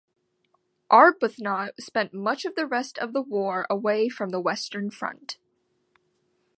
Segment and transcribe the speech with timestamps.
[0.89, 5.37] Arbuthnot spent much of the rest of the war away from the Western Front.